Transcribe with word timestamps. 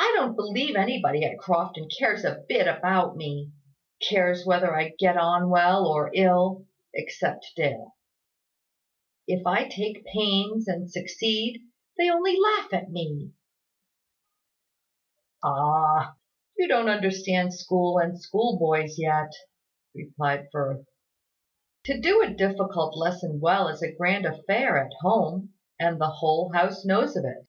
"I 0.00 0.12
don't 0.16 0.34
believe 0.34 0.74
anybody 0.74 1.24
at 1.24 1.38
Crofton 1.38 1.88
cares 1.88 2.24
a 2.24 2.44
bit 2.48 2.66
about 2.66 3.14
me 3.16 3.52
cares 4.08 4.44
whether 4.44 4.74
I 4.76 4.88
get 4.98 5.16
on 5.16 5.50
well 5.50 5.86
or 5.86 6.10
ill 6.12 6.66
except 6.92 7.46
Dale. 7.54 7.94
If 9.28 9.46
I 9.46 9.68
take 9.68 10.04
pains 10.04 10.66
and 10.66 10.90
succeed, 10.90 11.62
they 11.96 12.10
only 12.10 12.36
laugh 12.40 12.74
at 12.74 12.90
me." 12.90 13.30
"Ah! 15.44 16.16
You 16.58 16.66
don't 16.66 16.88
understand 16.90 17.54
school 17.54 17.98
and 17.98 18.20
schoolboys 18.20 18.98
yet," 18.98 19.32
replied 19.94 20.48
Firth. 20.50 20.84
"To 21.84 22.00
do 22.00 22.20
a 22.20 22.34
difficult 22.34 22.96
lesson 22.96 23.38
well 23.38 23.68
is 23.68 23.80
a 23.80 23.94
grand 23.94 24.26
affair 24.26 24.76
at 24.84 24.92
home, 25.02 25.54
and 25.78 26.00
the 26.00 26.10
whole 26.10 26.50
house 26.52 26.84
knows 26.84 27.14
of 27.16 27.24
it. 27.24 27.36